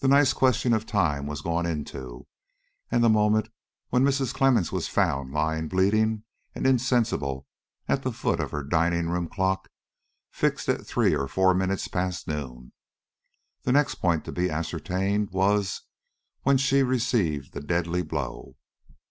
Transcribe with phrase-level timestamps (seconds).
[0.00, 2.26] The nice question of time was gone into,
[2.90, 3.50] and the moment
[3.90, 4.32] when Mrs.
[4.32, 6.22] Clemmens was found lying bleeding
[6.54, 7.46] and insensible
[7.86, 9.68] at the foot of her dining room clock,
[10.30, 12.72] fixed at three or four minutes past noon.
[13.60, 15.82] The next point to be ascertained was
[16.44, 18.56] when she received the deadly blow.